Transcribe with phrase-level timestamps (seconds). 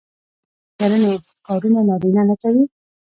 [0.79, 1.11] آیا د کرنې
[1.45, 2.63] کارونه نارینه نه کوي؟